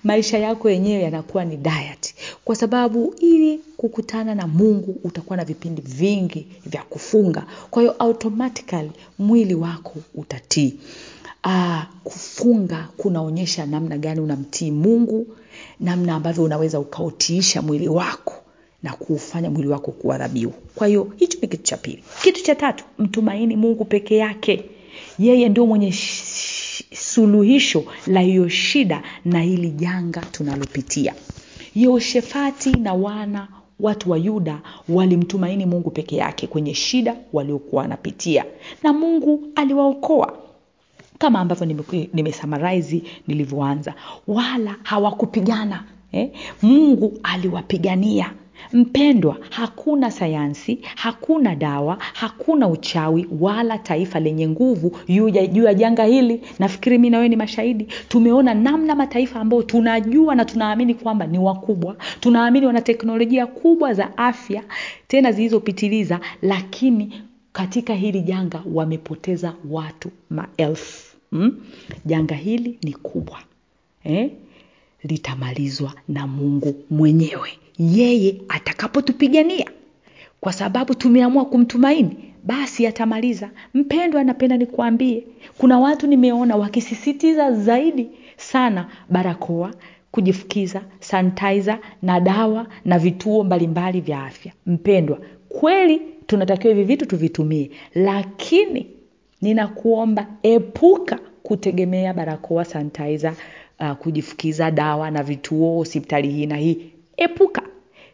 [0.04, 2.16] Maisha yako yenyewe yanakuwa ni diet.
[2.46, 7.46] Kwa sababu ili kukutana na mungu utakuwa na vipindi vingi vya kufunga.
[7.72, 10.74] Kwa hiyo automatically mwili wako utatii
[11.44, 15.28] Aa, kufunga kunaonyesha namna gani unamtii mungu
[15.80, 18.34] namna ambavyo unaweza ukautiisha mwili wako
[18.84, 20.54] na kuufanya mwili wako kuwa dhabihu.
[20.76, 22.04] Kwa hiyo hicho ni kitu cha pili.
[22.22, 24.64] Kitu cha tatu mtumaini mungu peke yake.
[25.20, 31.14] Yeye ndio mwenye sh- suluhisho la hiyo shida na hili janga tunalopitia.
[31.76, 33.48] Yehoshefati na wana
[33.80, 38.46] watu wa yuda walimtumaini mungu peke yake kwenye shida waliokuwa wanapitia.
[38.84, 40.38] Na mungu aliwaokoa
[41.24, 41.66] kama ambavyo
[42.14, 43.94] nimesamaraizi nime nilivyoanza.
[44.28, 46.30] Wala hawakupigana eh?
[46.62, 48.32] mungu aliwapigania.
[48.74, 56.42] Mpendwa hakuna sayansi hakuna dawa hakuna uchawi wala taifa lenye nguvu juu ya janga hili.
[56.60, 57.88] Nafikiri mi nawewe ni mashahidi.
[58.08, 61.96] Tumeona namna mataifa ambayo tunajua na tunaamini kwamba ni wakubwa.
[62.20, 64.64] Tunaamini wana teknolojia kubwa za afya
[65.08, 67.22] tena zilizopitiliza lakini
[67.54, 71.58] katika hili janga wamepoteza watu maelfu mm?
[72.06, 73.40] janga hili ni kubwa
[74.04, 74.30] eh?
[75.04, 79.66] litamalizwa na mungu mwenyewe yeye atakapotupigania
[80.42, 85.24] kwa sababu tumeamua kumtumaini basi atamaliza mpendwa anapenda nikuambie
[85.58, 89.74] kuna watu nimeona wakisisitiza zaidi sana barakoa
[90.12, 95.20] kujifukiza sanitizer na dawa na vituo mbalimbali vya afya mpendwa
[95.50, 98.88] kweli tunatakiwa hivi vitu tuvitumie lakini
[99.44, 103.34] ninakuomba epuka kutegemea barakoa sanitizer
[103.80, 106.78] uh, kujifukiza dawa na vituo hospitali hii na hii.
[107.18, 107.62] Epuka.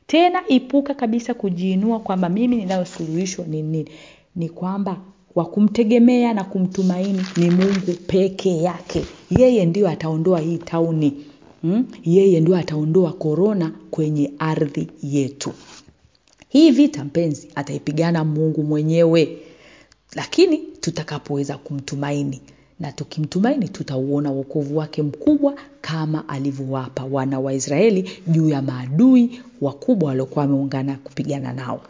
[0.08, 3.90] Tena epuka kabisa kujiinua kwamba mimi ninayosuluhishwa ni nini.
[4.36, 4.98] Ni kwamba
[5.36, 9.06] wa kumtegemea na kumtumaini ni mungu peke yake.
[9.38, 11.14] Yeye ndio ataondoa hii tauni.
[11.62, 11.86] Hmm?
[12.04, 15.54] yeye ndio ataondoa korona kwenye ardhi yetu.
[16.50, 19.38] Hii vita mpenzi ataipigana mungu mwenyewe.
[20.16, 22.42] Lakini tutakapoweza kumtumaini
[22.80, 30.10] na tukimtumaini tutauona wokovu wake mkubwa kama alivyowapa wana wa israeli juu ya maadui wakubwa
[30.10, 31.82] waliokuwa wameungana kupigana nao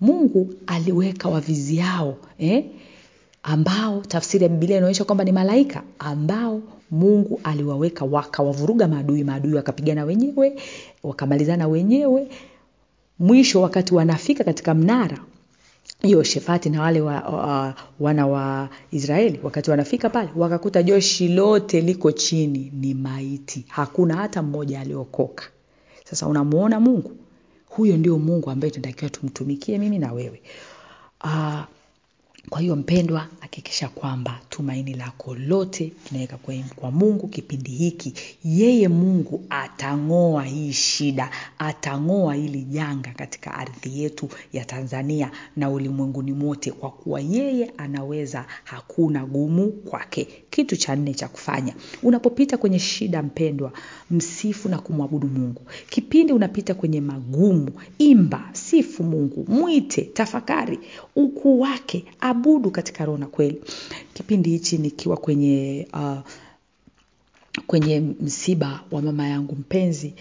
[0.00, 2.64] mungu aliweka wavizi yao eh?
[3.42, 10.04] ambao tafsiri ya bibilia inaonyesha kwamba ni malaika ambao mungu aliwaweka wakawavuruga maadui maadui wakapigana
[10.04, 10.56] wenyewe
[11.02, 12.28] wakamalizana wenyewe
[13.18, 15.18] mwisho wakati wanafika katika mnara
[16.02, 22.12] yoshefati na wale wa, wa, wana wa israeli wakati wanafika pale wakakuta joshi lote liko
[22.12, 23.64] chini ni maiti.
[23.68, 25.44] Hakuna hata mmoja aliokoka
[26.04, 27.16] sasa unamuona mungu.
[27.68, 30.42] Huyo ndio mungu ambaye tunatakiwa tumtumikie mimi na wewe.
[31.24, 31.60] Uh,
[32.50, 36.38] kwa hiyo mpendwa hakikisha kwamba tumaini lako lote tunaweka
[36.76, 38.12] kwa, mungu kipindi hiki.
[38.44, 46.32] Yeye mungu atang'oa hii shida atang'oa hili janga katika ardhi yetu ya tanzania na ulimwenguni
[46.32, 50.28] mote kwa kuwa yeye anaweza hakuna gumu kwake.
[50.50, 53.72] Kitu cha nne cha kufanya unapopita kwenye shida mpendwa
[54.10, 55.62] msifu na kumwabudu mungu.
[55.90, 60.78] Kipindi unapita kwenye magumu imba sifu mungu mwite tafakari
[61.16, 63.45] ukuu wake abudu katika roho na kweli
[64.14, 66.18] kipindi hichi nikiwa kwenye uh,
[67.66, 70.14] kwenye msiba wa mama yangu mpenzi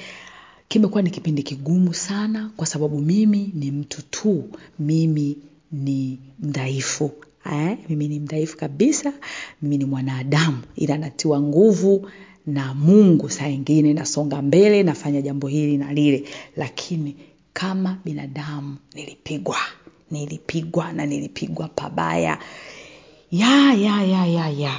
[0.68, 4.44] kimekuwa ni kipindi kigumu sana kwa sababu mimi ni mtu tu.
[4.80, 5.38] Mimi
[5.72, 7.12] ni mdhaifu
[7.54, 7.78] eh?
[7.90, 9.14] mimi ni mdhaifu kabisa.
[9.62, 10.58] Mimi ni mwanadamu.
[10.76, 12.10] Ila natiwa nguvu
[12.48, 16.24] na mungu saa ingine nasonga mbele nafanya jambo hili na lile.
[16.58, 17.16] Lakini
[17.54, 19.58] kama binadamu nilipigwa
[20.12, 22.40] nilipigwa na nilipigwa pabaya
[23.36, 24.74] ya ya ya ya ya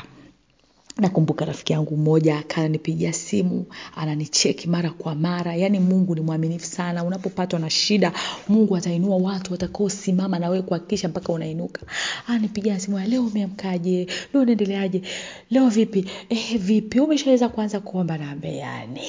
[0.98, 3.64] nakumbuka rafiki yangu mmoja akanipigia simu
[3.96, 5.54] ananicheki mara kwa mara.
[5.56, 7.04] Yaani mungu ni mwaminifu sana.
[7.04, 8.12] Unapopatwa na shida
[8.48, 11.82] mungu atainua watu watakaosimama na kuhakikisha mpaka unainuka.
[12.26, 14.06] Anipigia simu leo umeamkaje?
[14.32, 15.02] Leo unaendeleaje?
[15.50, 16.04] Leo vipi?
[16.28, 17.00] Eh, vipi?
[17.00, 19.00] Umeshaweza kuanza kuomba naambe yani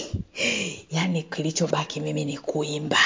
[0.91, 2.97] yani kilichobaki mimi ni kuimba.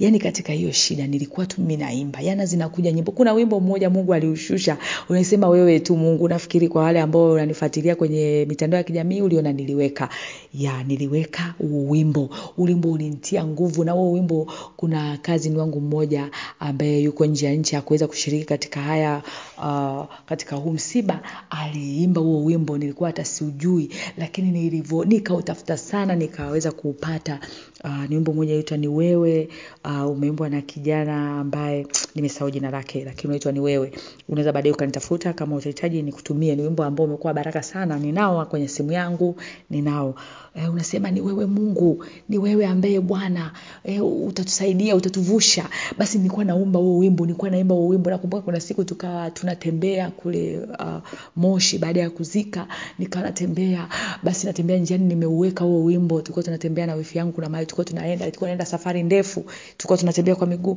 [0.00, 2.20] Yaani katika hiyo shida nilikuwa tu mimi naimba.
[2.20, 3.12] Yana zinakuja nyimbo.
[3.12, 4.76] Kuna wimbo mmoja mungu aliushusha.
[5.08, 6.28] Unasema wewe tu mungu.
[6.28, 8.11] Nafikiri kwa wale ambao unanifuatilia kwenye
[8.48, 10.08] mitandao ya kijamii uliona niliweka.
[10.54, 12.30] Ya niliweka huo wimbo.
[12.58, 17.52] Wimbo ulinitia nguvu na huo wimbo kuna kazi ni wangu mmoja ambaye yuko nje ya
[17.54, 19.22] nchi hakuweza kushiriki katika haya
[19.58, 21.20] uh, katika huu msiba
[21.50, 22.78] aliimba huo wimbo.
[22.78, 27.40] Nilikuwa hata siujui lakini nilivyo nikautafuta sana nikaweza kuupata
[27.84, 29.48] uh, ni wimbo mmoja uitwa ni wewe.
[29.84, 33.92] Uh, umeimbwa na kijana ambaye nimesahau jina lake lakini unaitwa ni wewe.
[34.28, 36.56] Unaweza baadaye ukanitafuta kama utahitaji nikutumie.
[36.56, 37.98] Ni wimbo ambao umekuwa baraka sana.
[37.98, 39.36] Ninao kwenye simu yangu
[39.70, 40.14] ninao
[40.54, 43.52] e, unasema ni wewe mungu ni wewe ambaye bwana
[43.84, 45.64] e, utatusaidia utatuvusha.
[45.98, 48.10] Basi nilikuwa naumba huo wimbo nilikuwa naimba huo wimbo.
[48.10, 52.66] Nakumbuka kuna siku tukawa tunatembea kule uh, moshi baada ya kuzika
[52.98, 53.88] nikawa natembea.
[54.22, 56.20] Basi natembea njiani nimeuweka huo wimbo.
[56.20, 58.24] Tulikuwa tunatembea na wifi yangu kuna mahali tulikuwa tunaenda.
[58.24, 59.44] Tulikuwa naenda safari ndefu
[59.76, 60.76] tulikuwa tunatembea kwa miguu.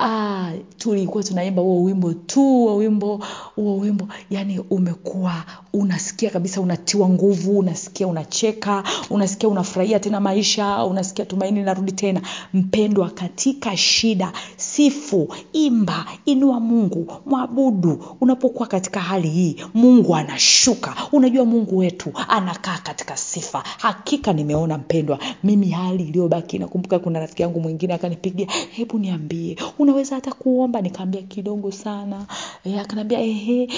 [0.00, 4.08] Ah, tulikuwa tunaimba huo wimbo tu huo wimbo huo wimbo.
[4.30, 11.92] Yani umekuwa unasikia kabisa unatiwa nguvu unasikia unacheka unasikia unafurahia tena maisha unasikia tumaini linarudi
[11.92, 12.22] tena.
[12.54, 18.04] Mpendwa katika shida sifu imba inua mungu mwabudu.
[18.20, 20.94] Unapokuwa katika hali hii mungu anashuka.
[21.12, 23.62] Unajua mungu wetu anakaa katika sifa.
[23.78, 26.58] Hakika nimeona mpendwa mimi hali iliyobaki.
[26.58, 30.80] Nakumbuka kuna rafiki yangu mwingine akanipigia hebu niambie unaweza hata kuomba?
[30.80, 32.26] Nikaambia kidogo sana.
[32.64, 33.68] E, akaniambia ehe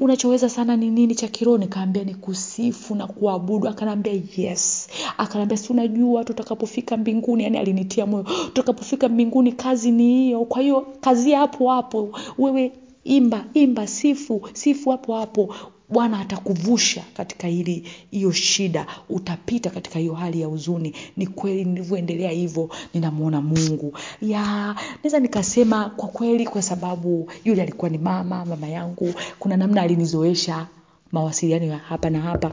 [0.00, 1.58] unachoweza sana ni nini cha kiroho?
[1.58, 3.68] Nikaambia ni kusifu na kuabudu.
[3.68, 4.61] Akanaambia yes
[5.18, 10.44] akanaambia si unajua tutakapofika mbinguni yani alinitia moyo tutakapofika mbinguni kazi ni hiyo.
[10.44, 12.72] Kwa hiyo kazi hapo hapo wewe
[13.04, 15.54] imba imba sifu sifu hapo hapo.
[15.88, 18.86] Bwana atakuvusha katika hili hiyo shida.
[19.08, 20.94] Utapita katika hiyo hali ya huzuni.
[21.16, 23.92] Ni kweli nilivyoendelea hivyo ninamwona mungu.
[24.22, 29.14] Ya naweza nikasema kwa kweli kwa sababu yule alikuwa ni mama mama yangu.
[29.38, 30.66] Kuna namna alinizoesha
[31.12, 32.52] mawasiliano ya hapa na hapa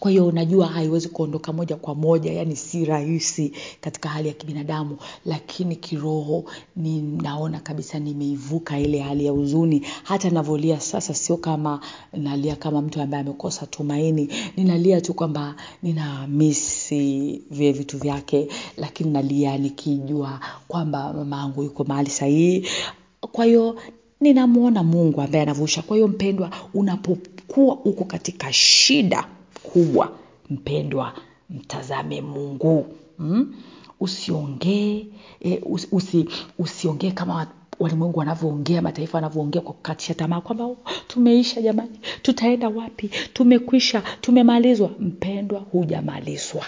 [0.00, 4.96] kwa hiyo najua haiwezi kuondoka moja kwa moja yani si rahisi katika hali ya kibinadamu.
[5.24, 6.44] Lakini kiroho
[6.76, 9.86] ninaona kabisa nimeivuka ile hali ya huzuni.
[10.02, 11.80] Hata navyolia sasa sio kama
[12.12, 14.28] nalia kama mtu ambaye amekosa tumaini.
[14.56, 21.84] Ninalia tu kwamba nina misi vile vitu vyake lakini nalia nikijua kwamba mama yangu yuko
[21.84, 22.66] mahali sahihi.
[23.32, 23.80] Kwa hiyo
[24.20, 25.82] ninamwona mungu ambaye anavusha.
[25.82, 29.28] Kwa hiyo mpendwa unapokuwa uko katika shida
[29.72, 30.12] kubwa
[30.50, 31.12] mpendwa
[31.50, 32.86] mtazame mungu.
[33.18, 33.54] Mm?
[34.00, 35.06] usiongee
[35.40, 36.28] e, usi, usi,
[36.58, 37.46] usiongee kama
[37.80, 40.76] walimwengu wanavyoongea mataifa wanavyoongea kwa kukatisha tamaa kwamba "Oh,
[41.08, 41.90] tumeisha jamani
[42.22, 43.10] tutaenda wapi?
[43.32, 44.90] Tumekwisha tumemalizwa.
[45.00, 46.64] Mpendwa hujamalizwa.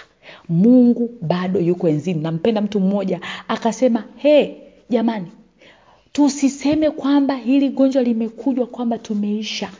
[0.49, 2.21] Mungu bado yuko enzini.
[2.21, 4.57] Nampenda mtu mmoja akasema he
[4.91, 5.27] jamani
[6.13, 9.71] tusiseme kwamba hili gonjwa limekujwa kwamba tumeisha.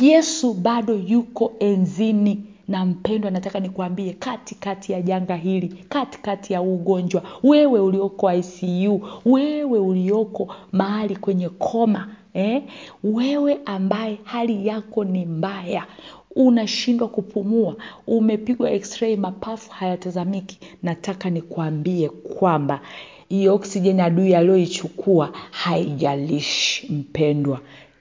[0.00, 7.22] Yesu bado yuko enzini na mpendwa nataka nikuambie katikati ya janga hili katikati ya ugonjwa
[7.42, 12.62] wewe ulioko icu wewe ulioko mahali kwenye koma eh?
[13.04, 15.86] wewe ambaye hali yako ni mbaya
[16.36, 22.80] unashindwa kupumua umepigwa x-ray mapafu hayatazamiki nataka nikuambie kwamba
[23.28, 27.60] hiyo oksijeni adui aliyoichukua haijalishi mpendwa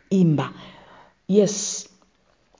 [0.09, 0.51] imba
[1.27, 1.89] yes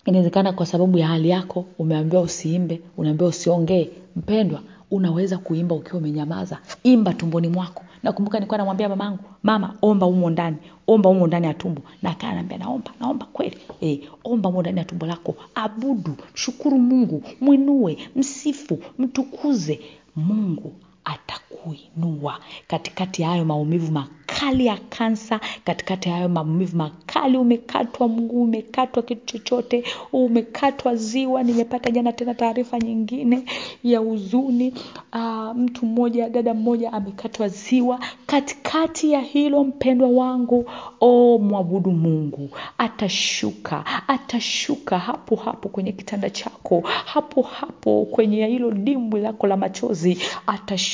[0.05, 3.89] inawezekana kwa sababu ya hali yako umeambiwa usiimbe unaambiwa usiongee.
[4.15, 4.61] Mpendwa
[4.91, 6.59] unaweza kuimba ukiwa umenyamaza.
[6.83, 7.83] Imba tumboni mwako.
[8.03, 11.81] Nakumbuka nilikuwa namwambia mamangu mama omba humo ndani omba humo ndani ya tumbo.
[12.01, 13.57] Na naambia naomba naomba kweli.
[13.81, 15.35] E, omba humo ndani ya tumbo lako.
[15.55, 19.79] Abudu shukuru mungu mwinue msifu mtukuze
[20.15, 20.73] mungu
[21.05, 22.39] atakuinua.
[22.67, 29.03] Katikati ya hayo maumivu makali ya kansa katikati ya hayo maumivu makali umekatwa mguu umekatwa
[29.03, 33.43] kitu chochote umekatwa ziwa nimepata jana tena taarifa nyingine
[33.83, 34.73] ya huzuni.
[35.13, 37.99] Aa, mtu mmoja dada mmoja amekatwa ziwa.
[38.25, 40.65] Katikati ya hilo mpendwa wangu
[41.01, 49.21] o mwabudu mungu atashuka atashuka hapo hapo kwenye kitanda chako hapo hapo kwenye hilo dimbwi
[49.21, 50.92] lako la machozi atashuka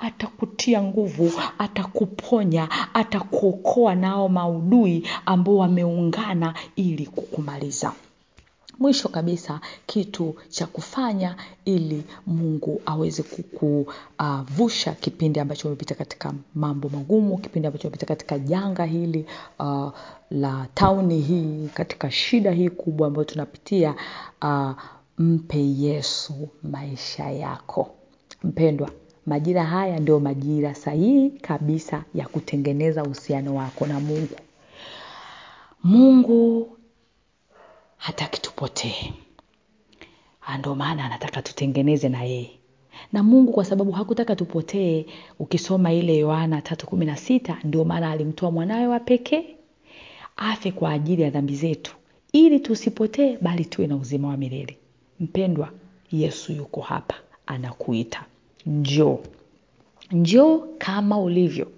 [0.00, 7.92] atakutia nguvu atakuponya atakuokoa nao maudui ambao wameungana ili kukumaliza.
[8.78, 17.38] Mwisho kabisa kitu cha kufanya ili mungu aweze kukuvusha kipindi ambacho umepita katika mambo magumu
[17.38, 19.26] kipindi ambacho umepita katika janga hili
[19.58, 19.90] uh,
[20.30, 23.94] la tauni hii katika shida hii kubwa ambayo tunapitia
[24.42, 24.70] uh,
[25.18, 27.90] mpe yesu maisha yako.
[28.44, 28.90] Mpendwa
[29.26, 34.36] majira haya ndio majira sahihi kabisa ya kutengeneza uhusiano wako na mungu.
[35.84, 36.68] Mungu
[37.96, 39.12] hataki tupotee.
[40.58, 42.50] Ndio maana anataka tutengeneze na yeye.
[43.12, 45.06] Na mungu kwa sababu hakutaka tupotee
[45.38, 49.56] ukisoma ile yohana tatu kumi na sita ndio maana alimtoa mwanawe wa pekee
[50.36, 51.96] afe kwa ajili ya dhambi zetu.
[52.32, 54.76] Ili tusipotee bali tuwe na uzima wa milele.
[55.20, 55.72] Mpendwa
[56.12, 57.14] yesu yuko hapa
[57.46, 58.24] anakuita
[58.66, 59.18] njoo.
[60.12, 61.70] Njoo kama ulivyo.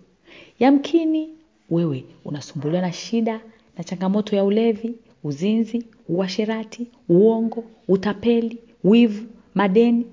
[0.59, 1.29] Yamkini
[1.71, 3.41] wewe unasumbuliwa na shida
[3.79, 4.95] na changamoto ya ulevi
[5.25, 10.07] uzinzi uasherati uongo utapeli wivu madeni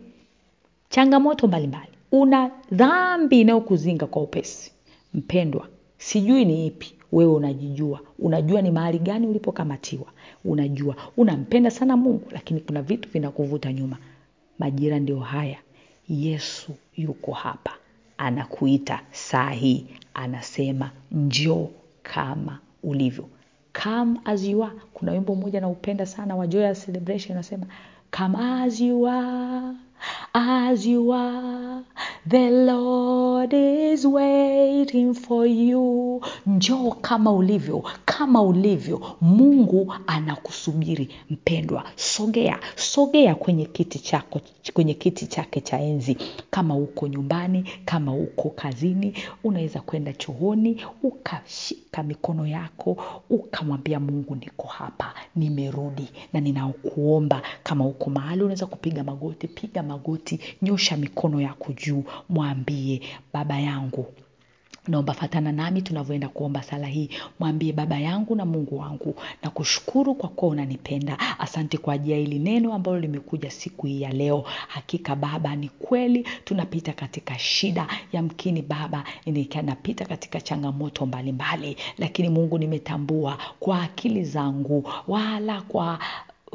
[0.89, 1.87] changamoto mbalimbali.
[2.11, 4.71] Una dhambi inayokuzinga kwa upesi.
[5.13, 7.99] Mpendwa sijui ni ipi wewe unajijua.
[8.19, 10.05] Unajua ni mahali gani ulipokamatiwa.
[10.45, 13.97] Unajua unampenda sana mungu lakini kuna vitu vinakuvuta nyuma.
[14.59, 15.57] Majira ndio haya
[16.11, 17.71] yesu yuko hapa.
[18.17, 19.85] Anakuita saa hii.
[20.13, 21.69] Anasema njoo
[22.03, 23.29] kama ulivyo.
[23.83, 24.73] Come as you are.
[24.93, 27.65] Kuna wimbo mmoja naupenda sana wa joyous celebration unasema
[28.17, 29.75] come as you are
[30.33, 31.81] as you are
[32.29, 36.21] the lord is waiting for you.
[36.47, 41.83] Njoo kama ulivyo kama ulivyo mungu anakusubiri mpendwa.
[41.95, 44.41] Sogea sogea kwenye kiti chako
[44.73, 46.17] kwenye kiti chake cha enzi.
[46.49, 52.97] Kama uko nyumbani kama uko kazini unaweza kwenda chooni ukashika mikono yako
[53.29, 60.39] ukamwambia mungu niko hapa nimerudi na ninakuomba kama uko mahali unaweza kupiga magoti piga magoti
[60.61, 63.01] nyosha mikono yako juu mwambie
[63.33, 64.05] baba yangu.
[64.87, 67.09] Naomba fatana nami tunavyoenda kuomba sala hii.
[67.39, 69.15] Mwambie baba yangu na mungu wangu.
[69.43, 71.17] Na kushukuru kwa kuwa unanipenda.
[71.39, 74.43] Asante kwa ajili ya hili neno ambalo limekuja siku hii ya leo.
[74.67, 77.87] Hakika baba ni kweli tunapita katika shida.
[78.11, 79.03] Yamkini baba
[79.63, 81.31] napita katika changamoto mbalimbali.
[81.71, 81.77] Mbali.
[81.97, 85.99] lakini mungu nimetambua kwa akili zangu wala kwa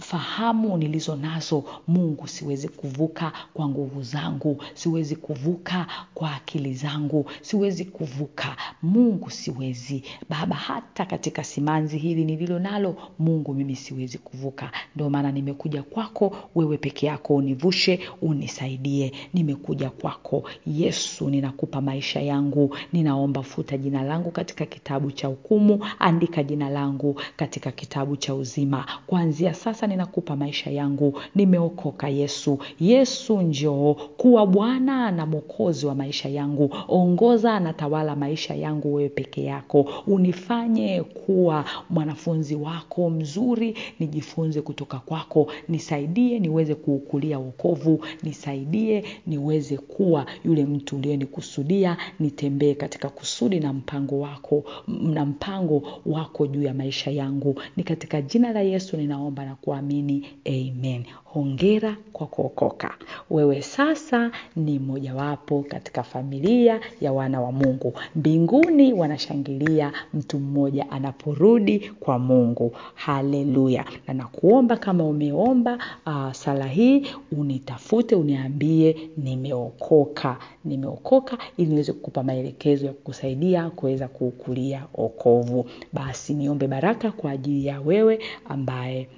[0.00, 1.64] fahamu nilizo nazo.
[1.88, 4.62] Mungu siwezi kuvuka kwa nguvu zangu.
[4.74, 7.26] Siwezi kuvuka kwa akili zangu.
[7.40, 8.56] Siwezi kuvuka.
[8.82, 10.02] Mungu siwezi.
[10.28, 14.70] Baba hata katika simanzi hili nililo nalo mungu mimi siwezi kuvuka.
[14.94, 19.12] Ndio maana nimekuja kwako wewe peke yako univushe unisaidie.
[19.34, 20.44] Nimekuja kwako.
[20.66, 22.76] Yesu ninakupa maisha yangu.
[22.92, 25.86] Ninaomba futa jina langu katika kitabu cha hukumu.
[25.98, 28.86] Andika jina langu katika kitabu cha uzima.
[29.06, 31.18] Kuanzia sasa ninakupa maisha yangu.
[31.34, 32.58] Nimeokoka yesu.
[32.80, 33.94] Yesu njoo.
[33.94, 36.74] Kuwa bwana na mwokozi wa maisha yangu.
[36.88, 39.86] Ongoza na tawala maisha yangu wewe peke yako.
[40.06, 45.46] Unifanye kuwa mwanafunzi wako mzuri nijifunze kutoka kwako.
[45.68, 48.04] Nisaidie niweze kuukulia wokovu.
[48.22, 51.96] Nisaidie niweze kuwa yule mtu uliyenikusudia.
[52.20, 54.64] Nitembee katika kusudi na mpango wako
[55.02, 57.60] na mpango wako juu ya maisha yangu.
[57.76, 61.04] Ni katika jina la yesu ninaomba na kuamini amen.
[61.24, 62.94] Hongera kwa kuokoka.
[63.30, 67.92] Wewe sasa ni mmojawapo katika familia ya wana wa mungu.
[68.16, 72.72] Mbinguni wanashangilia mtu mmoja anaporudi kwa mungu.
[72.94, 73.84] Haleluya.
[74.08, 80.38] Na nakuomba kama umeomba uh, sala hii unitafute uniambie nimeokoka.
[80.64, 87.66] Nimeokoka ili niweze kukupa maelekezo ya kukusaidia kuweza kuukulia okovu basi niombe baraka kwa ajili
[87.66, 88.18] ya wewe
[88.48, 89.08] ambaye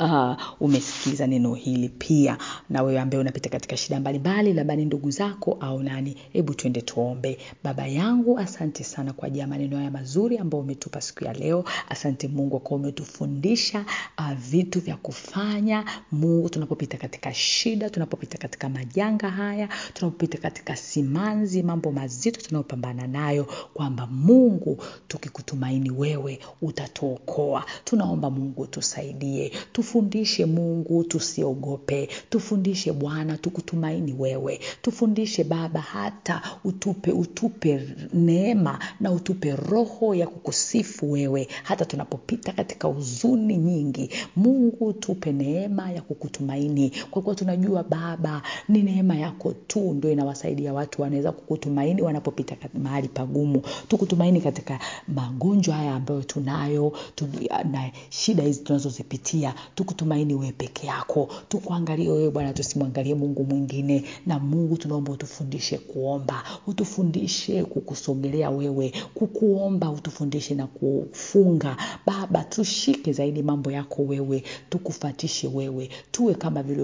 [0.00, 2.38] uh, umesikiza neno hili pia
[2.70, 6.80] na wewe ambaye unapita katika shida mbalimbali labda ni ndugu zako au nani hebu twende
[6.80, 7.38] tuombe.
[7.64, 11.64] Baba yangu asante sana kwa ajili ya maneno haya mazuri ambayo umetupa siku ya leo.
[11.88, 13.84] Asante mungu kwa umetufundisha
[14.18, 21.62] uh, vitu vya kufanya mungu tunapopita katika shida tunapopita katika majanga haya tunapopita katika simanzi
[21.62, 27.64] mambo mazito tunayopambana nayo kwamba mungu tukikutumaini wewe utatuokoa.
[27.84, 32.08] Tunaomba mungu tusaidie tufundishe mungu tusiogope.
[32.30, 34.60] Tufundishe bwana tukutumaini wewe.
[34.82, 42.88] Tufundishe baba hata utupe utupe neema na utupe roho ya kukusifu wewe hata tunapopita katika
[42.88, 44.10] huzuni nyingi.
[44.36, 46.92] Mungu tupe neema ya kukutumaini.
[47.10, 53.08] Kwa kuwa tunajua baba ni neema yako tu ndo inawasaidia watu wanaweza kukutumaini wanapopita mahali
[53.08, 53.62] pagumu.
[53.88, 57.28] Tukutumaini katika magonjwa haya ambayo tunayo tu,
[57.72, 61.28] na shida hizi tunazozipitia tukutumaini wewe peke yako.
[61.48, 64.04] Tukuangalie wewe bwana tusimwangalie mungu mwingine.
[64.26, 71.76] Na mungu tunaomba utufundishe kuomba utufundishe kukusogelea wewe kukuomba utufundishe na kufunga.
[72.06, 75.90] Baba tushike zaidi mambo yako wewe tukufatishe wewe.
[76.10, 76.82] Tuwe kama vile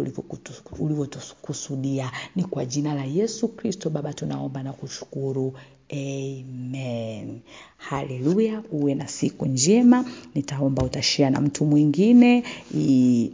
[0.78, 5.52] ulivyotukusudia ni kwa jina la yesu kristo baba tunaomba na kushukuru
[5.92, 7.40] amen.
[7.76, 10.04] Haleluya uwe na siku njema.
[10.34, 12.42] Nitaomba utashia na mtu mwingine.
[12.78, 13.30] I,